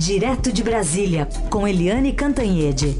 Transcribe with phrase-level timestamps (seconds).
[0.00, 2.96] Direto de Brasília, com Eliane Cantanhede.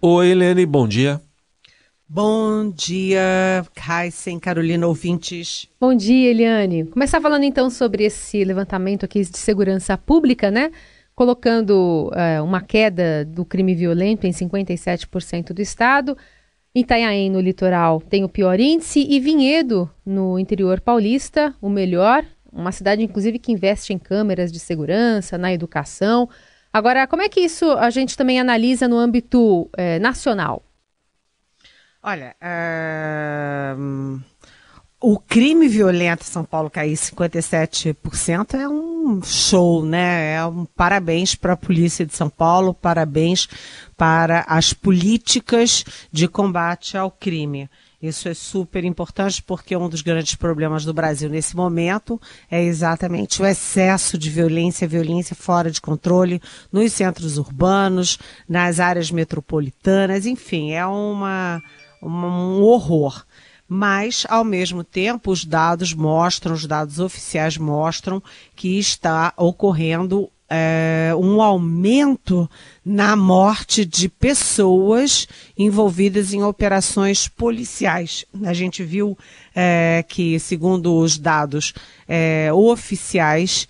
[0.00, 1.20] Oi, Eliane, bom dia.
[2.08, 5.68] Bom dia, Heisen, Carolina, ouvintes.
[5.78, 6.86] Bom dia, Eliane.
[6.86, 10.70] Começar falando então sobre esse levantamento aqui de segurança pública, né?
[11.14, 16.16] Colocando uh, uma queda do crime violento em 57% do estado.
[16.74, 22.24] Itanhaém, no litoral, tem o pior índice e Vinhedo, no interior paulista, o melhor.
[22.50, 26.28] Uma cidade, inclusive, que investe em câmeras de segurança, na educação.
[26.72, 30.62] Agora, como é que isso a gente também analisa no âmbito eh, nacional?
[32.02, 34.20] Olha, uh,
[35.02, 40.34] o crime violento em São Paulo cair 57% é um show, né?
[40.34, 43.48] É um parabéns para a polícia de São Paulo, parabéns
[43.96, 47.68] para as políticas de combate ao crime.
[48.00, 53.42] Isso é super importante porque um dos grandes problemas do Brasil nesse momento é exatamente
[53.42, 60.72] o excesso de violência, violência fora de controle nos centros urbanos, nas áreas metropolitanas, enfim,
[60.72, 61.60] é uma
[62.02, 63.24] um horror.
[63.74, 68.22] Mas, ao mesmo tempo, os dados mostram, os dados oficiais mostram
[68.54, 72.46] que está ocorrendo é, um aumento
[72.84, 78.26] na morte de pessoas envolvidas em operações policiais.
[78.44, 79.16] A gente viu
[79.54, 81.72] é, que, segundo os dados
[82.06, 83.66] é, oficiais,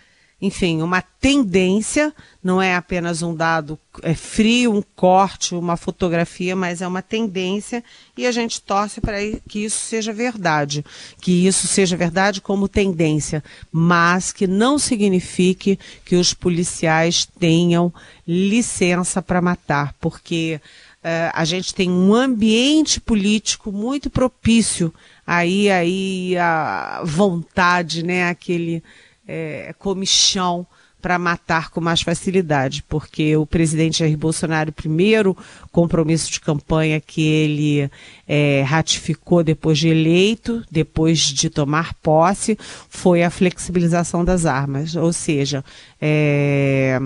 [0.41, 6.83] enfim, uma tendência, não é apenas um dado é frio, um corte, uma fotografia, mas
[6.83, 7.83] é uma tendência
[8.15, 9.17] e a gente torce para
[9.49, 10.85] que isso seja verdade,
[11.23, 13.43] que isso seja verdade como tendência,
[13.73, 17.93] mas que não signifique que os policiais tenham
[18.29, 20.61] licença para matar, porque
[21.03, 24.93] uh, a gente tem um ambiente político muito propício
[25.27, 28.83] aí aí a vontade, né, aquele
[29.27, 30.67] é, comichão
[31.01, 35.37] para matar com mais facilidade, porque o presidente Jair Bolsonaro, primeiro
[35.71, 37.91] compromisso de campanha que ele
[38.27, 45.13] é, ratificou depois de eleito, depois de tomar posse, foi a flexibilização das armas, ou
[45.13, 45.65] seja,
[46.01, 46.99] é,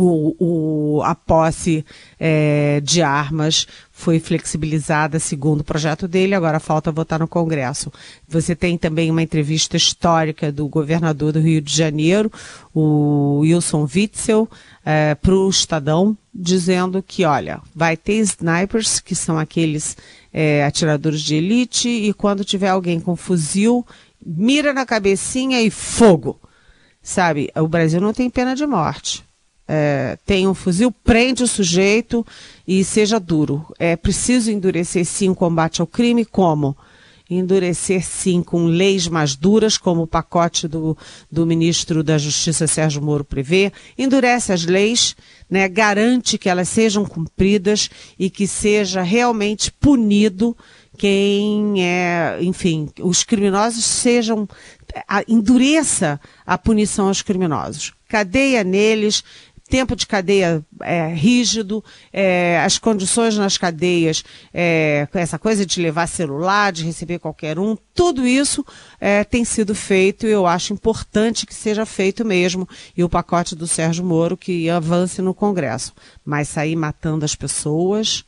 [0.00, 1.84] o, o, a posse
[2.18, 7.92] é, de armas foi flexibilizada segundo o projeto dele, agora falta votar no Congresso.
[8.26, 12.32] Você tem também uma entrevista histórica do governador do Rio de Janeiro,
[12.74, 14.48] o Wilson Witzel,
[14.84, 19.96] é, para o Estadão, dizendo que, olha, vai ter snipers, que são aqueles
[20.32, 23.86] é, atiradores de elite, e quando tiver alguém com fuzil,
[24.24, 26.40] mira na cabecinha e fogo.
[27.02, 29.24] Sabe, o Brasil não tem pena de morte
[29.72, 32.26] é, tem um fuzil, prende o sujeito
[32.66, 33.64] e seja duro.
[33.78, 36.76] É preciso endurecer sim o combate ao crime, como?
[37.30, 40.98] Endurecer sim com leis mais duras, como o pacote do,
[41.30, 43.70] do ministro da Justiça Sérgio Moro prevê.
[43.96, 45.14] Endurece as leis,
[45.48, 47.88] né, garante que elas sejam cumpridas
[48.18, 50.56] e que seja realmente punido
[50.98, 54.46] quem é, enfim, os criminosos sejam,
[55.08, 57.94] a, endureça a punição aos criminosos.
[58.06, 59.24] Cadeia neles,
[59.70, 61.82] tempo de cadeia é, rígido,
[62.12, 67.76] é, as condições nas cadeias, é, essa coisa de levar celular, de receber qualquer um,
[67.94, 68.66] tudo isso
[69.00, 72.68] é, tem sido feito e eu acho importante que seja feito mesmo.
[72.96, 75.92] E o pacote do Sérgio Moro que avance no Congresso.
[76.24, 78.24] Mas sair matando as pessoas,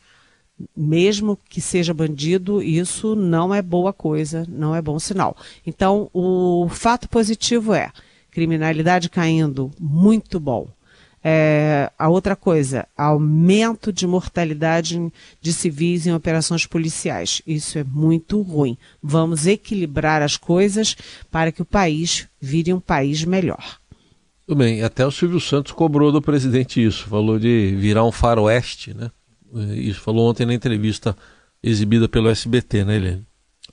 [0.76, 5.36] mesmo que seja bandido, isso não é boa coisa, não é bom sinal.
[5.66, 7.90] Então, o fato positivo é
[8.30, 10.68] criminalidade caindo, muito bom.
[11.24, 15.00] É, a outra coisa, aumento de mortalidade
[15.40, 17.40] de civis em operações policiais.
[17.46, 18.76] Isso é muito ruim.
[19.02, 20.96] Vamos equilibrar as coisas
[21.30, 23.78] para que o país vire um país melhor.
[24.46, 28.92] Tudo bem, até o Silvio Santos cobrou do presidente isso, falou de virar um faroeste,
[28.92, 29.10] né?
[29.76, 31.16] Isso falou ontem na entrevista
[31.62, 33.26] exibida pelo SBT, né, Helene?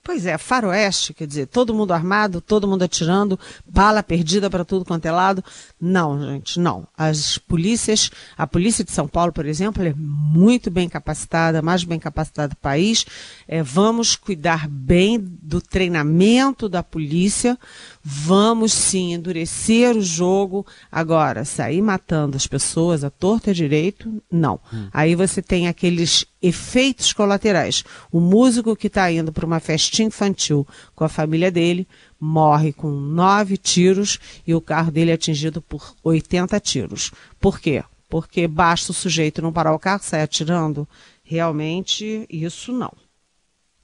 [0.04, 4.86] Pois é, faroeste, quer dizer, todo mundo armado, todo mundo atirando, bala perdida para tudo
[4.86, 5.44] quanto é lado.
[5.80, 6.88] Não, gente, não.
[6.98, 12.00] As polícias, a polícia de São Paulo, por exemplo, é muito bem capacitada, mais bem
[12.00, 13.06] capacitada do país.
[13.48, 17.58] É, vamos cuidar bem do treinamento da polícia,
[18.04, 20.66] vamos sim endurecer o jogo.
[20.92, 24.60] Agora, sair matando as pessoas à torta e direito, não.
[24.74, 24.88] Hum.
[24.92, 27.84] Aí você tem aqueles efeitos colaterais.
[28.12, 31.88] O músico que está indo para uma festinha infantil com a família dele
[32.20, 37.12] morre com nove tiros e o carro dele é atingido por 80 tiros.
[37.40, 37.84] Por quê?
[38.10, 40.88] Porque basta o sujeito não parar o carro, sair atirando?
[41.24, 42.92] Realmente, isso não.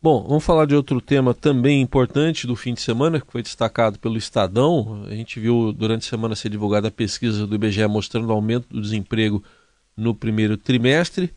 [0.01, 3.97] Bom, vamos falar de outro tema também importante do fim de semana, que foi destacado
[3.97, 5.03] pelo Estadão.
[5.07, 8.67] A gente viu durante a semana ser divulgada a pesquisa do IBGE mostrando o aumento
[8.69, 9.43] do desemprego
[9.97, 11.33] no primeiro trimestre.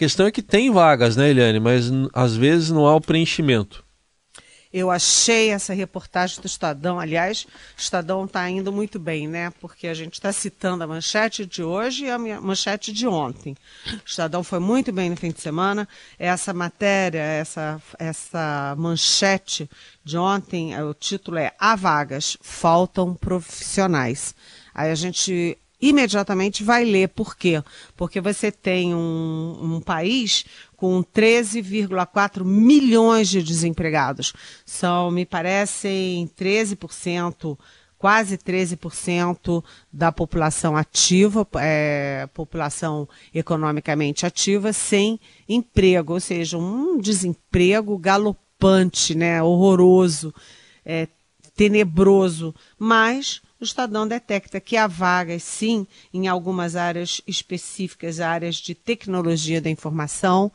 [0.00, 1.60] Questão é que tem vagas, né, Eliane?
[1.60, 3.84] Mas às vezes não há o preenchimento.
[4.72, 7.48] Eu achei essa reportagem do Estadão, aliás, o
[7.78, 9.52] Estadão está indo muito bem, né?
[9.60, 13.54] Porque a gente está citando a manchete de hoje e a manchete de ontem.
[13.92, 15.86] O Estadão foi muito bem no fim de semana.
[16.18, 19.68] Essa matéria, essa, essa manchete
[20.02, 24.34] de ontem, o título é Há vagas, faltam profissionais.
[24.74, 27.08] Aí a gente imediatamente vai ler.
[27.08, 27.62] Por quê?
[27.96, 30.44] Porque você tem um, um país
[30.76, 34.32] com 13,4 milhões de desempregados.
[34.64, 37.56] São, me parecem, 13%,
[38.00, 39.62] quase 13%
[39.92, 49.42] da população ativa, é, população economicamente ativa, sem emprego, ou seja, um desemprego galopante, né,
[49.42, 50.34] horroroso,
[50.82, 51.08] é,
[51.54, 58.74] tenebroso, mas o Estadão detecta que há vagas, sim, em algumas áreas específicas, áreas de
[58.74, 60.50] tecnologia da informação,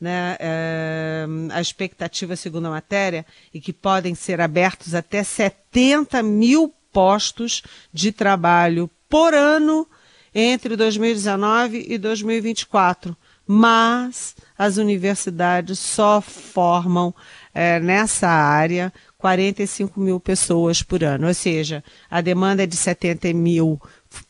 [0.00, 3.24] né, é, a expectativa, segundo a matéria,
[3.54, 7.62] e que podem ser abertos até 70 mil postos
[7.92, 9.86] de trabalho por ano
[10.34, 13.16] entre 2019 e 2024.
[13.46, 17.14] Mas as universidades só formam
[17.54, 21.26] é, nessa área 45 mil pessoas por ano.
[21.26, 23.80] Ou seja, a demanda é de 70 mil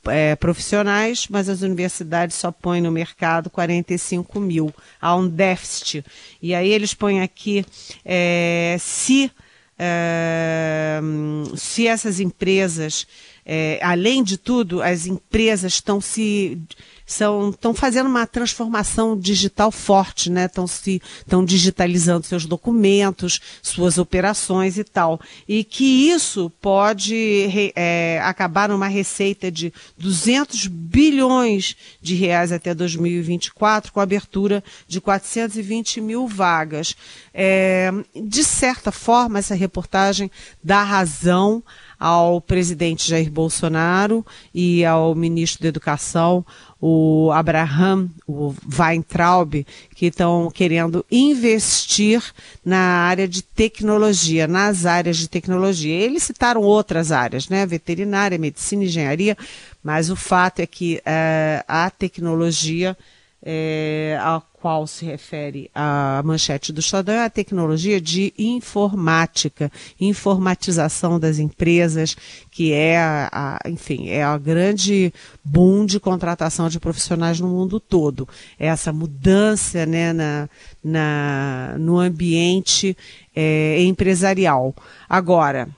[0.06, 4.74] é, profissionais, mas as universidades só põem no mercado 45 mil.
[4.98, 6.02] Há um déficit.
[6.40, 7.66] E aí eles põem aqui
[8.02, 9.30] é, se,
[9.78, 11.00] é,
[11.54, 13.06] se essas empresas,
[13.50, 16.60] é, além de tudo, as empresas estão se
[17.06, 20.44] estão fazendo uma transformação digital forte, né?
[20.44, 28.20] Estão se estão digitalizando seus documentos, suas operações e tal, e que isso pode é,
[28.22, 36.28] acabar numa receita de 200 bilhões de reais até 2024, com abertura de 420 mil
[36.28, 36.94] vagas.
[37.32, 40.30] É, de certa forma, essa reportagem
[40.62, 41.62] dá razão
[41.98, 44.24] ao presidente Jair Bolsonaro
[44.54, 46.44] e ao ministro da Educação,
[46.80, 52.22] o Abraham, o Weintraub, que estão querendo investir
[52.64, 55.92] na área de tecnologia, nas áreas de tecnologia.
[55.92, 57.66] Eles citaram outras áreas, né?
[57.66, 59.36] Veterinária, medicina, engenharia,
[59.82, 62.96] mas o fato é que uh, a tecnologia
[63.42, 71.20] é, a qual se refere a manchete do Estadão é a tecnologia de informática, informatização
[71.20, 72.16] das empresas,
[72.50, 75.12] que é, a, a, enfim, é a grande
[75.44, 78.28] boom de contratação de profissionais no mundo todo.
[78.58, 80.48] Essa mudança né, na,
[80.82, 82.96] na, no ambiente
[83.34, 84.74] é, empresarial.
[85.08, 85.68] Agora,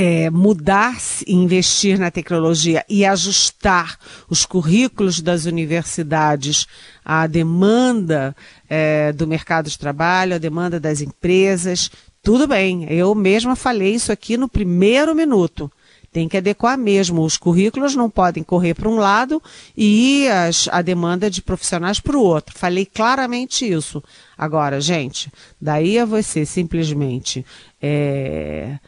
[0.00, 3.98] é, mudar, investir na tecnologia e ajustar
[4.30, 6.68] os currículos das universidades
[7.04, 8.34] à demanda
[8.70, 11.90] é, do mercado de trabalho, à demanda das empresas,
[12.22, 12.86] tudo bem.
[12.88, 15.68] Eu mesma falei isso aqui no primeiro minuto.
[16.12, 17.22] Tem que adequar mesmo.
[17.22, 19.42] Os currículos não podem correr para um lado
[19.76, 22.56] e as, a demanda de profissionais para o outro.
[22.56, 24.02] Falei claramente isso.
[24.36, 25.28] Agora, gente,
[25.60, 27.44] daí a você simplesmente
[27.82, 28.78] é,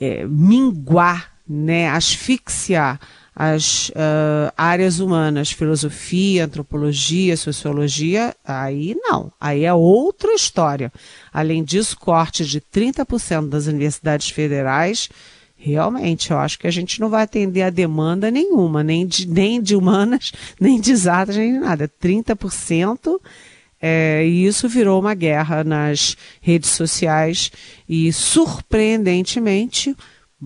[0.00, 3.00] é, minguar, né, asfixiar
[3.34, 10.92] as uh, áreas humanas, filosofia, antropologia, sociologia, aí não, aí é outra história.
[11.32, 15.08] Além disso, corte de 30% das universidades federais,
[15.56, 19.60] realmente, eu acho que a gente não vai atender a demanda nenhuma, nem de, nem
[19.60, 21.90] de humanas, nem de exatas, nem de nada.
[22.00, 23.20] 30%.
[23.86, 27.52] É, e isso virou uma guerra nas redes sociais
[27.86, 29.94] e, surpreendentemente,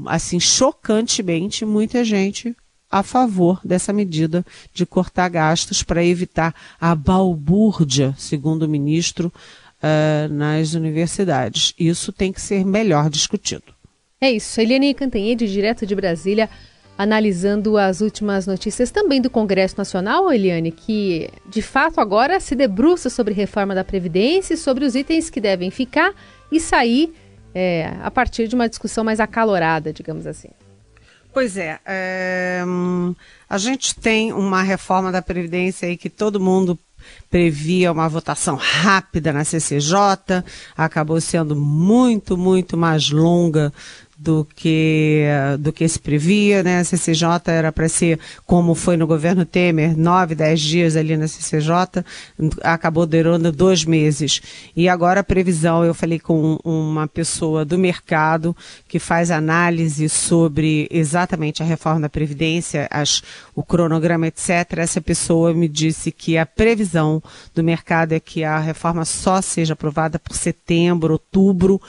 [0.07, 2.52] assim, chocantemente, muita gente
[2.90, 9.33] a favor dessa medida de cortar gastos para evitar a balbúrdia, segundo o ministro,
[9.80, 11.73] uh, nas universidades.
[11.78, 13.73] Isso tem que ser melhor discutido.
[14.21, 14.61] É isso.
[14.61, 16.50] Eliane Cantanhede, direto de Brasília
[16.99, 23.09] analisando as últimas notícias também do Congresso Nacional, Eliane, que de fato agora se debruça
[23.09, 26.12] sobre reforma da Previdência e sobre os itens que devem ficar
[26.50, 27.14] e sair
[27.55, 30.49] é, a partir de uma discussão mais acalorada, digamos assim.
[31.33, 32.64] Pois é, é,
[33.49, 36.76] a gente tem uma reforma da Previdência aí que todo mundo
[37.31, 40.43] previa uma votação rápida na CCJ,
[40.76, 43.73] acabou sendo muito, muito mais longa
[44.18, 45.26] do que
[45.60, 46.80] do que se previa, né?
[46.80, 51.28] A CCJ era para ser como foi no governo Temer, nove, dez dias ali na
[51.28, 52.04] CCJ,
[52.62, 54.42] acabou durando dois meses.
[54.75, 58.56] E agora a previsão, eu falei com uma pessoa do mercado
[58.88, 63.22] que faz análise sobre exatamente a reforma da Previdência, as,
[63.54, 64.78] o cronograma, etc.
[64.78, 67.22] Essa pessoa me disse que a previsão
[67.54, 71.80] do mercado é que a reforma só seja aprovada por setembro, outubro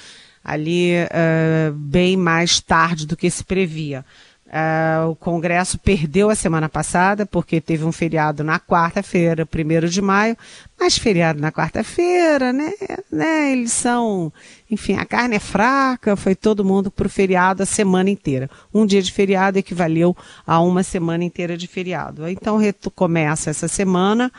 [0.50, 4.04] ali uh, bem mais tarde do que se previa.
[4.50, 10.02] Uh, o Congresso perdeu a semana passada, porque teve um feriado na quarta-feira, primeiro de
[10.02, 10.36] maio,
[10.80, 12.72] mas feriado na quarta-feira, né,
[13.12, 13.52] né?
[13.52, 14.34] Eles são,
[14.72, 18.50] enfim, a carne é fraca, foi todo mundo para o feriado a semana inteira.
[18.74, 22.28] Um dia de feriado equivaleu a uma semana inteira de feriado.
[22.28, 22.58] Então
[22.96, 24.32] começa essa semana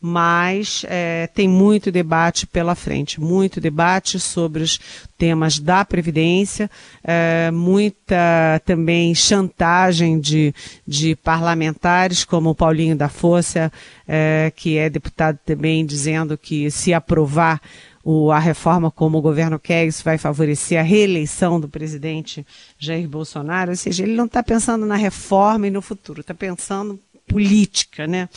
[0.00, 4.78] mas é, tem muito debate pela frente, muito debate sobre os
[5.16, 6.70] temas da Previdência,
[7.02, 10.54] é, muita também chantagem de,
[10.86, 13.72] de parlamentares, como o Paulinho da Força,
[14.06, 17.60] é, que é deputado também, dizendo que se aprovar
[18.04, 22.46] o, a reforma como o governo quer, isso vai favorecer a reeleição do presidente
[22.78, 26.98] Jair Bolsonaro, ou seja, ele não está pensando na reforma e no futuro, está pensando
[27.28, 28.28] política, né?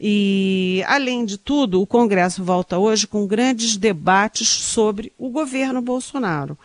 [0.00, 6.58] E, além de tudo, o Congresso volta hoje com grandes debates sobre o governo Bolsonaro.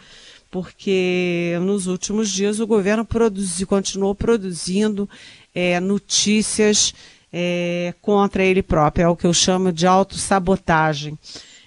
[0.49, 5.07] Porque nos últimos dias o governo produzi, continuou produzindo
[5.53, 6.93] é, notícias
[7.31, 11.17] é, contra ele próprio, é o que eu chamo de autossabotagem.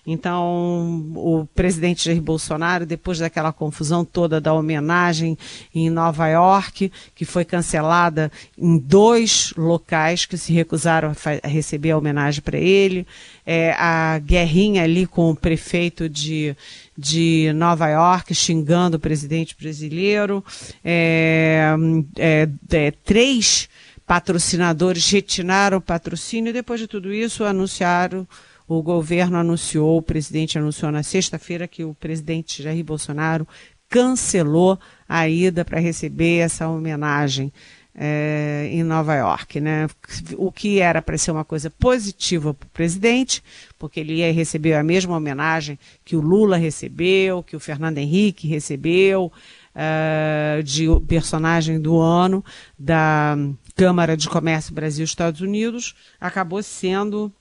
[0.06, 5.36] Então, o presidente Jair Bolsonaro, depois daquela confusão toda da homenagem
[5.74, 11.98] em Nova York, que foi cancelada em dois locais que se recusaram a, receber a
[11.98, 13.06] homenagem para ele,
[13.44, 16.56] é, a guerrinha ali com o prefeito de,
[16.96, 20.44] de Nova York xingando o presidente brasileiro,
[20.84, 21.74] é,
[22.18, 23.68] é, é três
[24.10, 28.26] patrocinadores retiraram o patrocínio e depois de tudo isso anunciaram
[28.72, 33.44] o governo anunciou, o presidente anunciou na sexta-feira que o presidente Jair Bolsonaro
[33.88, 37.52] cancelou a ida para receber essa homenagem
[37.92, 39.88] é, em Nova York, né?
[40.36, 43.42] O que era para ser uma coisa positiva para o presidente,
[43.76, 48.46] porque ele ia receber a mesma homenagem que o Lula recebeu, que o Fernando Henrique
[48.46, 49.32] recebeu,
[49.74, 52.44] uh, de personagem do ano
[52.78, 53.36] da
[53.74, 57.32] Câmara de Comércio Brasil-Estados Unidos, acabou sendo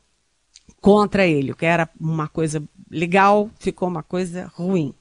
[0.81, 4.93] contra ele, o que era uma coisa legal, ficou uma coisa ruim.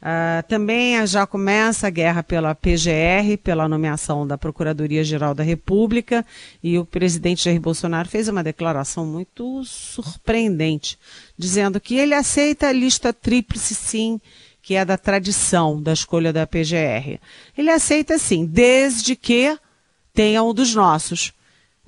[0.00, 6.24] Uh, também já começa a guerra pela PGR, pela nomeação da Procuradoria-Geral da República,
[6.62, 10.98] e o presidente Jair Bolsonaro fez uma declaração muito surpreendente,
[11.36, 14.20] dizendo que ele aceita a lista tríplice sim,
[14.62, 17.18] que é da tradição da escolha da PGR.
[17.56, 19.56] Ele aceita sim, desde que
[20.12, 21.32] tenha um dos nossos.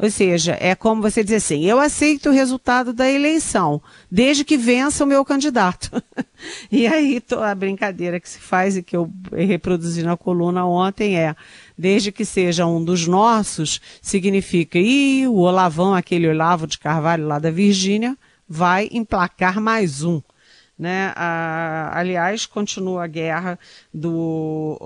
[0.03, 3.81] Ou seja, é como você dizer assim: eu aceito o resultado da eleição,
[4.11, 6.03] desde que vença o meu candidato.
[6.73, 11.37] e aí a brincadeira que se faz e que eu reproduzi na coluna ontem é:
[11.79, 17.39] desde que seja um dos nossos, significa, e o Olavão, aquele Olavo de Carvalho lá
[17.39, 18.19] da Virgínia,
[18.49, 20.21] vai emplacar mais um.
[20.79, 21.13] Né?
[21.15, 23.59] A, aliás, continua a guerra
[23.93, 24.79] do,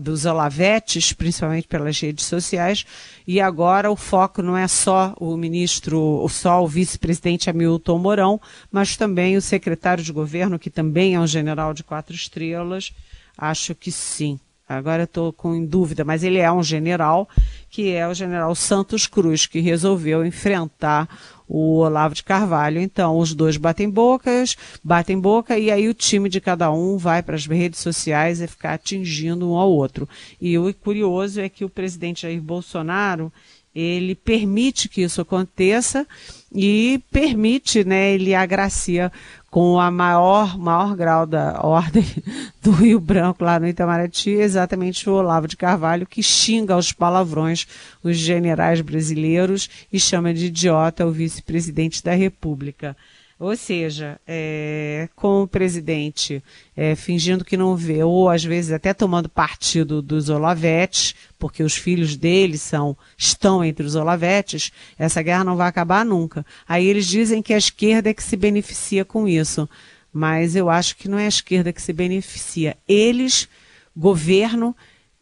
[0.00, 2.84] dos Olavetes, principalmente pelas redes sociais,
[3.26, 8.40] e agora o foco não é só o ministro, só o vice-presidente Hamilton Mourão,
[8.72, 12.92] mas também o secretário de governo, que também é um general de quatro estrelas.
[13.36, 14.40] Acho que sim.
[14.66, 17.28] Agora estou com em dúvida, mas ele é um general,
[17.68, 21.06] que é o general Santos Cruz, que resolveu enfrentar
[21.46, 22.80] o Olavo de Carvalho.
[22.80, 27.22] Então, os dois batem bocas, batem boca, e aí o time de cada um vai
[27.22, 30.08] para as redes sociais e ficar atingindo um ao outro.
[30.40, 33.30] E o curioso é que o presidente Jair Bolsonaro,
[33.74, 36.06] ele permite que isso aconteça
[36.54, 39.10] e permite, né, ele agracia
[39.54, 42.04] com a maior, maior grau da ordem
[42.60, 47.64] do Rio Branco lá no Itamaraty, exatamente o Olavo de Carvalho, que xinga aos palavrões
[48.02, 52.96] os generais brasileiros e chama de idiota o vice-presidente da República.
[53.44, 56.42] Ou seja, é, com o presidente
[56.74, 61.76] é, fingindo que não vê, ou às vezes até tomando partido dos Olavetes, porque os
[61.76, 66.42] filhos dele são, estão entre os Olavetes, essa guerra não vai acabar nunca.
[66.66, 69.68] Aí eles dizem que a esquerda é que se beneficia com isso.
[70.10, 72.78] Mas eu acho que não é a esquerda que se beneficia.
[72.88, 73.46] Eles,
[73.94, 74.74] governo,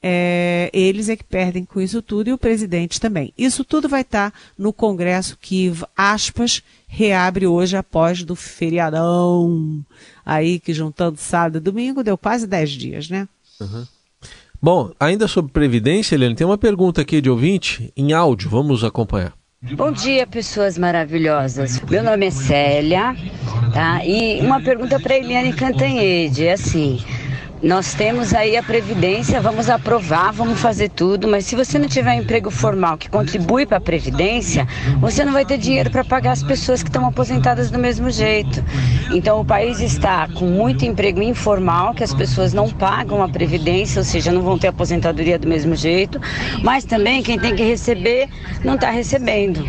[0.03, 3.33] é, eles é que perdem com isso tudo e o presidente também.
[3.39, 9.85] Isso tudo vai estar tá no Congresso que, aspas, reabre hoje após do feriadão.
[10.27, 13.29] Aí que juntando sábado e domingo deu quase 10 dias, né?
[13.61, 13.87] Uhum.
[14.61, 19.35] Bom, ainda sobre Previdência, Helene, tem uma pergunta aqui de ouvinte em áudio, vamos acompanhar.
[19.77, 21.81] Bom dia, pessoas maravilhosas.
[21.83, 23.15] Meu nome é Célia,
[23.73, 24.05] tá?
[24.05, 26.99] E uma pergunta para Eliane Cantanhede, é assim,
[27.63, 32.15] nós temos aí a Previdência, vamos aprovar, vamos fazer tudo, mas se você não tiver
[32.15, 34.67] emprego formal que contribui para a Previdência,
[34.99, 38.65] você não vai ter dinheiro para pagar as pessoas que estão aposentadas do mesmo jeito.
[39.13, 44.01] Então o país está com muito emprego informal, que as pessoas não pagam a Previdência,
[44.01, 46.21] ou seja, não vão ter aposentadoria do mesmo jeito,
[46.65, 48.29] mas também quem tem que receber
[48.65, 49.65] não está recebendo.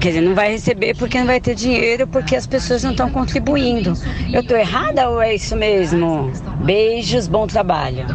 [0.00, 3.10] Quer dizer, não vai receber porque não vai ter dinheiro, porque as pessoas não estão
[3.10, 3.92] contribuindo.
[4.32, 6.32] Eu estou errada ou é isso mesmo?
[6.64, 8.06] Beijos Beijos, bom trabalho.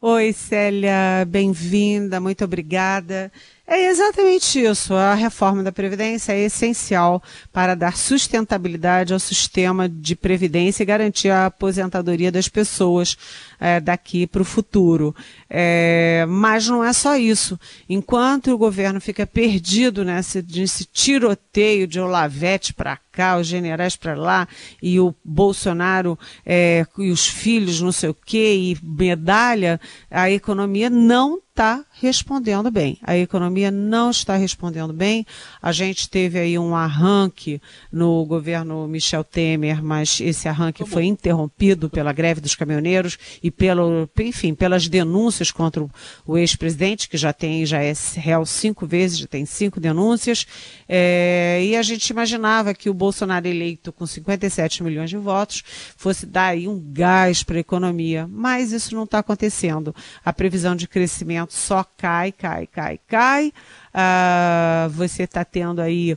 [0.00, 3.30] Oi, Célia, bem-vinda, muito obrigada.
[3.64, 4.92] É exatamente isso.
[4.92, 7.22] A reforma da Previdência é essencial
[7.52, 13.16] para dar sustentabilidade ao sistema de previdência e garantir a aposentadoria das pessoas
[13.60, 15.14] é, daqui para o futuro.
[15.48, 17.58] É, mas não é só isso.
[17.88, 24.14] Enquanto o governo fica perdido nesse, nesse tiroteio de Olavete para cá, os generais para
[24.14, 24.48] lá,
[24.82, 30.90] e o Bolsonaro é, e os filhos não sei o quê, e medalha, a economia
[30.90, 32.98] não está respondendo bem.
[33.02, 35.24] A economia não está respondendo bem.
[35.62, 41.88] A gente teve aí um arranque no governo Michel Temer, mas esse arranque foi interrompido
[41.88, 45.86] pela greve dos caminhoneiros e pelo, enfim, pelas denúncias contra
[46.26, 50.44] o ex-presidente, que já tem, já é réu cinco vezes, já tem cinco denúncias.
[50.88, 55.62] É, e a gente imaginava que o Bolsonaro eleito com 57 milhões de votos
[55.96, 59.94] fosse dar aí um gás para a economia, mas isso não está acontecendo.
[60.24, 63.52] A previsão de crescimento só cai, cai, cai, cai.
[63.94, 66.16] Uh, você está tendo aí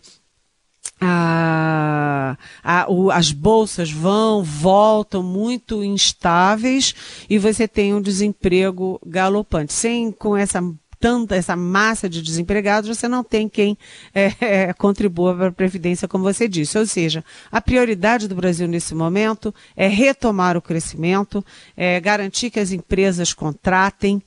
[1.01, 6.95] a, a, o, as bolsas vão, voltam muito instáveis
[7.29, 9.73] e você tem um desemprego galopante.
[9.73, 10.61] Sem com essa
[10.99, 13.77] tanta essa massa de desempregados, você não tem quem
[14.13, 16.77] é, é, contribua para a Previdência, como você disse.
[16.77, 21.45] Ou seja, a prioridade do Brasil nesse momento é retomar o crescimento,
[21.75, 24.21] é garantir que as empresas contratem,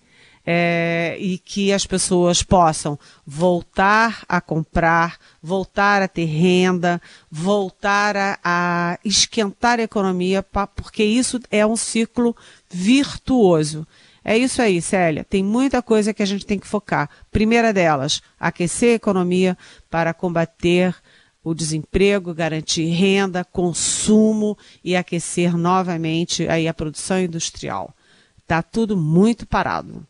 [0.50, 8.38] é, e que as pessoas possam voltar a comprar, voltar a ter renda, voltar a,
[8.42, 12.34] a esquentar a economia, pra, porque isso é um ciclo
[12.66, 13.86] virtuoso.
[14.24, 15.22] É isso aí, Célia.
[15.22, 17.10] Tem muita coisa que a gente tem que focar.
[17.30, 19.56] Primeira delas, aquecer a economia
[19.90, 20.96] para combater
[21.44, 27.94] o desemprego, garantir renda, consumo e aquecer novamente aí a produção industrial.
[28.38, 30.06] Está tudo muito parado.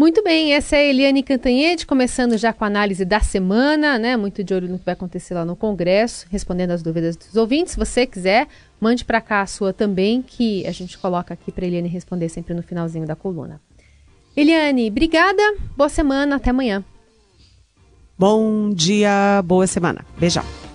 [0.00, 4.16] Muito bem, essa é a Eliane Cantanhede, começando já com a análise da semana, né?
[4.16, 7.74] Muito de olho no que vai acontecer lá no Congresso, respondendo as dúvidas dos ouvintes.
[7.74, 8.48] Se você quiser,
[8.80, 12.54] mande para cá a sua também, que a gente coloca aqui para Eliane responder sempre
[12.54, 13.60] no finalzinho da coluna.
[14.34, 15.42] Eliane, obrigada,
[15.76, 16.82] boa semana, até amanhã.
[18.18, 20.02] Bom dia, boa semana.
[20.18, 20.69] Beijão.